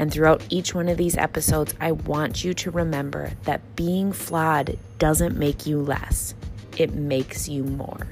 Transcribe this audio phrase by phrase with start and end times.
[0.00, 4.78] And throughout each one of these episodes, I want you to remember that being flawed
[4.98, 6.34] doesn't make you less,
[6.78, 8.08] it makes you more.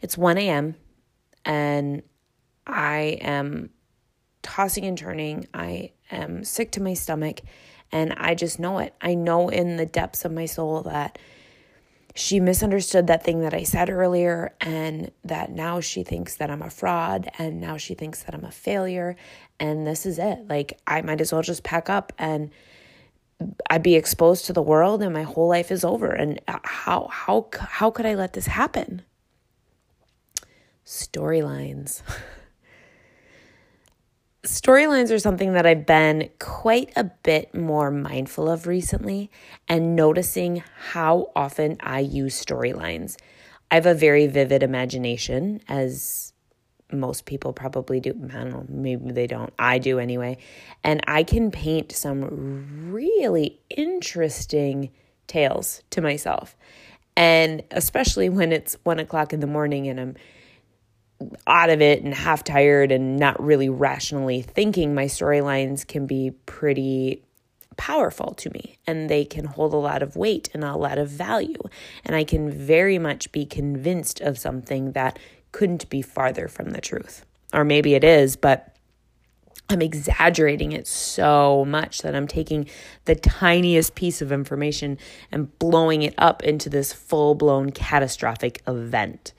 [0.00, 0.74] It's 1 a.m.,
[1.44, 2.02] and
[2.66, 3.68] I am
[4.40, 5.48] tossing and turning.
[5.52, 7.42] I am sick to my stomach,
[7.92, 8.94] and I just know it.
[9.02, 11.18] I know in the depths of my soul that
[12.14, 16.62] she misunderstood that thing that I said earlier, and that now she thinks that I'm
[16.62, 19.16] a fraud, and now she thinks that I'm a failure,
[19.58, 20.48] and this is it.
[20.48, 22.50] Like, I might as well just pack up and
[23.68, 26.10] I'd be exposed to the world, and my whole life is over.
[26.10, 29.02] And uh, how how how could I let this happen?
[30.84, 32.02] Storylines.
[34.42, 39.30] storylines are something that I've been quite a bit more mindful of recently
[39.68, 43.16] and noticing how often I use storylines.
[43.70, 46.32] I have a very vivid imagination, as
[46.90, 48.10] most people probably do.
[48.10, 49.52] I don't know, maybe they don't.
[49.58, 50.38] I do anyway.
[50.82, 54.90] And I can paint some really interesting
[55.26, 56.56] tales to myself.
[57.16, 60.16] And especially when it's one o'clock in the morning and I'm
[61.46, 66.32] out of it and half tired and not really rationally thinking, my storylines can be
[66.46, 67.22] pretty
[67.76, 71.08] powerful to me and they can hold a lot of weight and a lot of
[71.08, 71.62] value.
[72.04, 75.18] And I can very much be convinced of something that
[75.52, 77.24] couldn't be farther from the truth.
[77.52, 78.76] Or maybe it is, but
[79.70, 82.68] I'm exaggerating it so much that I'm taking
[83.04, 84.98] the tiniest piece of information
[85.30, 89.32] and blowing it up into this full blown catastrophic event.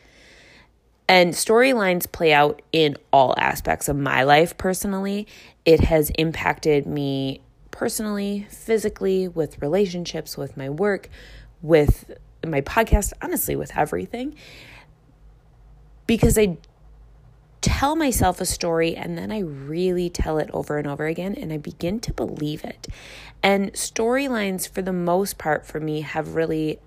[1.12, 5.28] And storylines play out in all aspects of my life personally.
[5.66, 11.10] It has impacted me personally, physically, with relationships, with my work,
[11.62, 12.18] with
[12.48, 14.36] my podcast, honestly, with everything.
[16.08, 16.58] Because I
[17.60, 21.52] tell myself a story and then I really tell it over and over again and
[21.52, 22.88] I begin to believe it.
[23.44, 26.80] And storylines, for the most part, for me, have really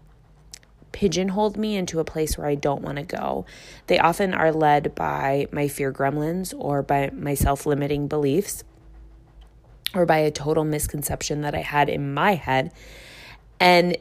[0.94, 3.44] pigeonholed me into a place where I don't want to go.
[3.88, 8.62] They often are led by my fear gremlins or by my self limiting beliefs
[9.93, 12.72] or by a total misconception that I had in my head.
[13.59, 13.97] And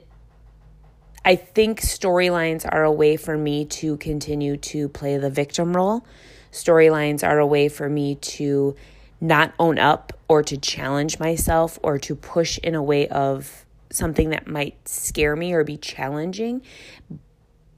[1.26, 6.06] I think storylines are a way for me to continue to play the victim role.
[6.52, 8.76] Storylines are a way for me to
[9.20, 14.30] not own up or to challenge myself or to push in a way of something
[14.32, 16.62] that might scare me or be challenging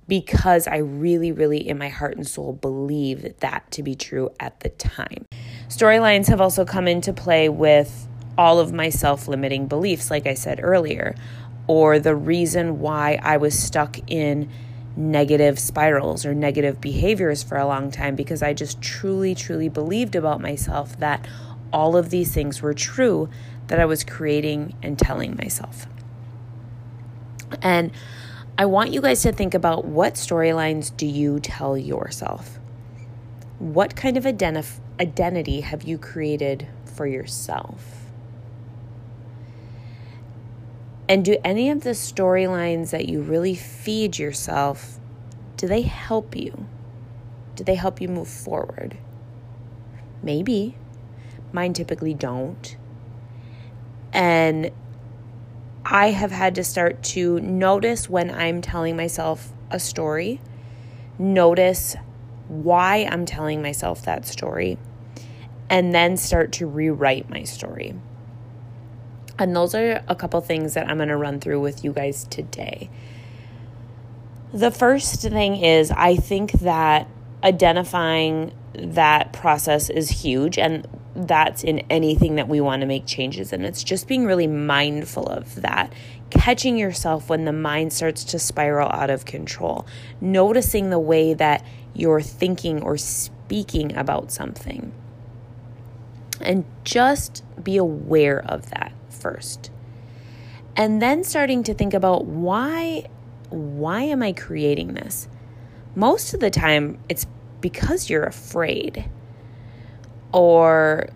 [0.07, 4.59] because I really, really, in my heart and soul, believe that to be true at
[4.59, 5.25] the time.
[5.67, 10.35] Storylines have also come into play with all of my self limiting beliefs, like I
[10.35, 11.15] said earlier,
[11.67, 14.49] or the reason why I was stuck in
[14.97, 20.15] negative spirals or negative behaviors for a long time because I just truly, truly believed
[20.15, 21.27] about myself that
[21.73, 23.29] all of these things were true
[23.67, 25.87] that I was creating and telling myself.
[27.61, 27.91] And
[28.57, 32.59] I want you guys to think about what storylines do you tell yourself?
[33.59, 38.05] What kind of identif- identity have you created for yourself?
[41.07, 44.99] And do any of the storylines that you really feed yourself
[45.57, 46.67] do they help you?
[47.55, 48.97] Do they help you move forward?
[50.21, 50.75] Maybe.
[51.53, 52.75] Mine typically don't.
[54.11, 54.71] And
[55.85, 60.41] I have had to start to notice when I'm telling myself a story,
[61.19, 61.95] notice
[62.47, 64.79] why I'm telling myself that story,
[65.69, 67.93] and then start to rewrite my story.
[69.37, 72.25] And those are a couple things that I'm going to run through with you guys
[72.25, 72.89] today.
[74.53, 77.07] The first thing is, I think that
[77.43, 80.57] identifying that process is huge.
[80.57, 83.63] And that's in anything that we want to make changes in.
[83.63, 85.93] It's just being really mindful of that.
[86.29, 89.87] Catching yourself when the mind starts to spiral out of control.
[90.19, 94.91] Noticing the way that you're thinking or speaking about something.
[96.41, 99.71] And just be aware of that first.
[100.75, 103.07] And then starting to think about why
[103.49, 105.29] why am I creating this?
[105.95, 107.25] Most of the time it's
[107.61, 109.09] because you're afraid
[110.35, 111.07] or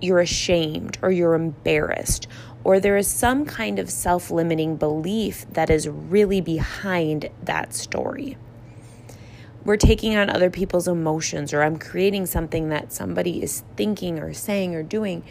[0.00, 2.28] you're ashamed or you're embarrassed
[2.64, 8.36] or there is some kind of self limiting belief that is really behind that story.
[9.64, 14.32] We're taking on other people's emotions, or I'm creating something that somebody is thinking or
[14.32, 15.24] saying or doing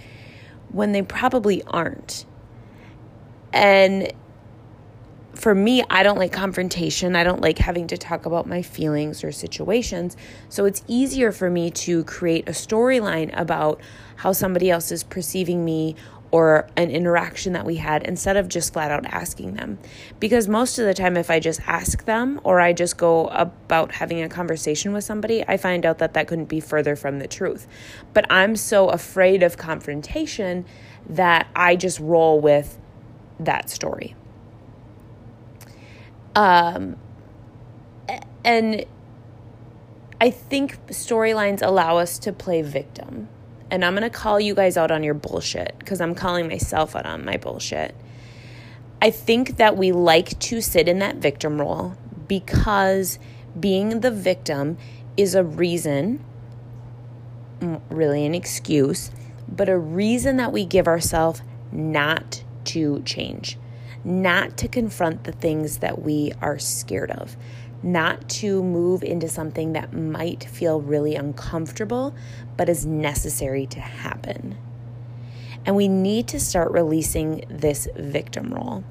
[0.69, 2.25] when they probably aren't.
[3.53, 4.11] And
[5.41, 7.15] for me, I don't like confrontation.
[7.15, 10.15] I don't like having to talk about my feelings or situations.
[10.49, 13.81] So it's easier for me to create a storyline about
[14.17, 15.95] how somebody else is perceiving me
[16.29, 19.79] or an interaction that we had instead of just flat out asking them.
[20.19, 23.93] Because most of the time, if I just ask them or I just go about
[23.93, 27.27] having a conversation with somebody, I find out that that couldn't be further from the
[27.27, 27.67] truth.
[28.13, 30.65] But I'm so afraid of confrontation
[31.09, 32.77] that I just roll with
[33.39, 34.13] that story.
[36.35, 36.97] Um,
[38.43, 38.85] and
[40.19, 43.27] I think storylines allow us to play victim
[43.71, 46.93] and I'm going to call you guys out on your bullshit because I'm calling myself
[46.93, 47.95] out on my bullshit.
[49.01, 51.95] I think that we like to sit in that victim role
[52.27, 53.17] because
[53.57, 54.77] being the victim
[55.15, 56.23] is a reason,
[57.89, 59.09] really an excuse,
[59.47, 61.41] but a reason that we give ourselves
[61.71, 63.57] not to change,
[64.03, 67.35] not to confront the things that we are scared of,
[67.83, 72.13] not to move into something that might feel really uncomfortable,
[72.57, 74.57] but is necessary to happen.
[75.65, 78.83] And we need to start releasing this victim role.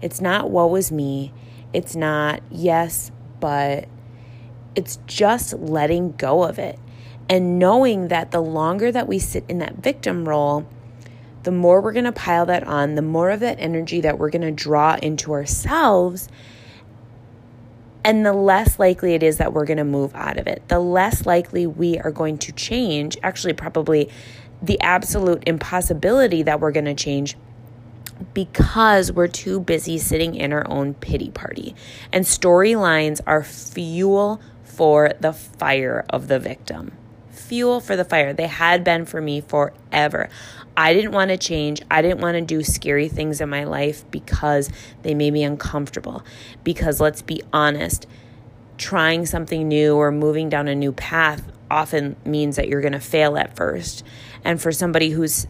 [0.00, 1.32] It's not woe was me.
[1.72, 3.10] It's not yes,
[3.40, 3.88] but
[4.74, 6.78] it's just letting go of it
[7.28, 10.66] and knowing that the longer that we sit in that victim role,
[11.42, 14.30] the more we're going to pile that on, the more of that energy that we're
[14.30, 16.28] going to draw into ourselves
[18.04, 20.80] and the less likely it is that we're going to move out of it, the
[20.80, 23.16] less likely we are going to change.
[23.22, 24.10] Actually, probably
[24.60, 27.36] the absolute impossibility that we're going to change
[28.34, 31.74] because we're too busy sitting in our own pity party.
[32.12, 36.92] And storylines are fuel for the fire of the victim.
[37.32, 38.32] Fuel for the fire.
[38.32, 40.28] They had been for me forever.
[40.76, 41.82] I didn't want to change.
[41.90, 44.70] I didn't want to do scary things in my life because
[45.02, 46.22] they made me uncomfortable.
[46.62, 48.06] Because let's be honest,
[48.78, 53.00] trying something new or moving down a new path often means that you're going to
[53.00, 54.04] fail at first.
[54.44, 55.46] And for somebody who's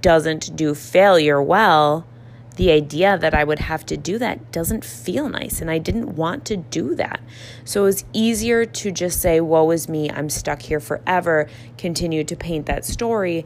[0.00, 2.06] doesn't do failure well,
[2.52, 5.60] the idea that I would have to do that doesn't feel nice.
[5.60, 7.20] And I didn't want to do that.
[7.64, 12.24] So it was easier to just say, Woe is me, I'm stuck here forever, continue
[12.24, 13.44] to paint that story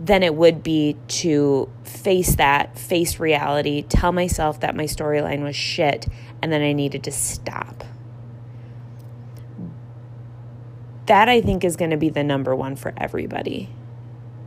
[0.00, 5.56] than it would be to face that, face reality, tell myself that my storyline was
[5.56, 6.06] shit,
[6.40, 7.84] and then I needed to stop.
[11.06, 13.70] That I think is going to be the number one for everybody.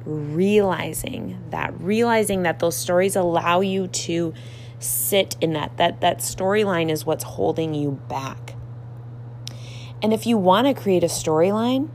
[0.05, 4.33] Realizing that, realizing that those stories allow you to
[4.79, 8.55] sit in that, that, that storyline is what's holding you back.
[10.01, 11.89] And if you want to create a storyline,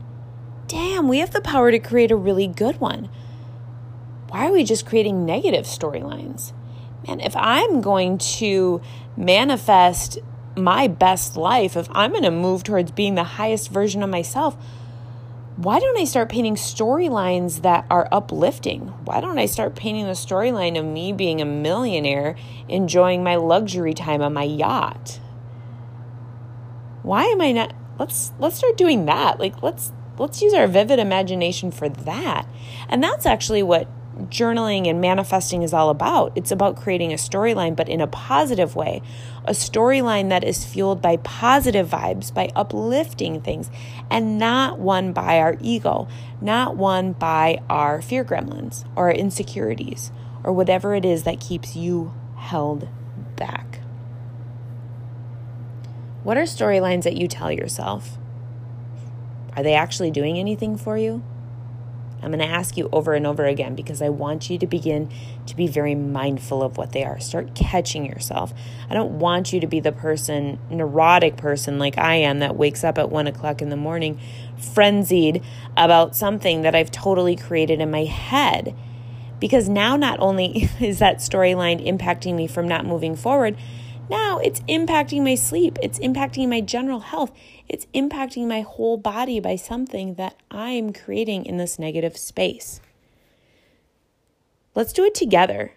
[0.67, 3.09] damn, we have the power to create a really good one
[4.29, 6.53] why are we just creating negative storylines?
[7.07, 8.81] Man, if I'm going to
[9.15, 10.19] manifest
[10.55, 14.57] my best life, if I'm going to move towards being the highest version of myself,
[15.57, 18.89] why don't I start painting storylines that are uplifting?
[19.05, 22.35] Why don't I start painting the storyline of me being a millionaire,
[22.69, 25.19] enjoying my luxury time on my yacht?
[27.01, 29.39] Why am I not let's let's start doing that.
[29.39, 32.47] Like let's let's use our vivid imagination for that.
[32.87, 33.87] And that's actually what
[34.25, 36.31] journaling and manifesting is all about.
[36.35, 39.01] It's about creating a storyline, but in a positive way.
[39.45, 43.69] A storyline that is fueled by positive vibes, by uplifting things,
[44.09, 46.07] and not one by our ego,
[46.41, 50.11] not one by our fear gremlins or insecurities
[50.43, 52.87] or whatever it is that keeps you held
[53.35, 53.81] back.
[56.23, 58.17] What are storylines that you tell yourself?
[59.55, 61.23] Are they actually doing anything for you?
[62.21, 65.09] I'm going to ask you over and over again because I want you to begin
[65.45, 67.19] to be very mindful of what they are.
[67.19, 68.53] Start catching yourself.
[68.89, 72.83] I don't want you to be the person, neurotic person like I am, that wakes
[72.83, 74.19] up at one o'clock in the morning
[74.57, 75.43] frenzied
[75.75, 78.75] about something that I've totally created in my head.
[79.39, 83.55] Because now, not only is that storyline impacting me from not moving forward,
[84.09, 87.31] now it's impacting my sleep, it's impacting my general health,
[87.67, 92.81] it's impacting my whole body by something that I'm creating in this negative space.
[94.75, 95.73] Let's do it together.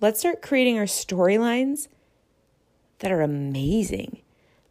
[0.00, 1.88] Let's start creating our storylines
[3.00, 4.22] that are amazing,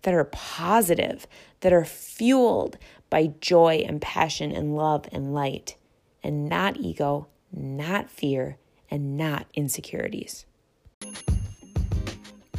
[0.04, 1.28] that are positive,
[1.60, 2.78] that are fueled
[3.10, 5.76] by joy and passion and love and light,
[6.24, 8.58] and not ego, not fear,
[8.90, 10.46] and not insecurities.